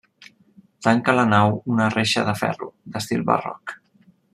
[0.87, 3.81] Tanca la nau una reixa de ferro, d'estil barroc.